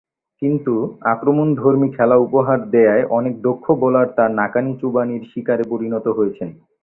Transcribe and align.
কিন্তু, 0.41 0.73
আক্রমণধর্মী 1.05 1.87
খেলা 1.91 2.17
উপহার 2.17 2.59
দেয়ায় 2.69 3.05
অনেক 3.09 3.33
দক্ষ 3.41 3.65
বোলার 3.79 4.07
তার 4.17 4.29
নাকানি-চুবানির 4.31 5.23
শিকারে 5.31 5.63
পরিণত 5.69 6.05
হয়েছেন। 6.17 6.49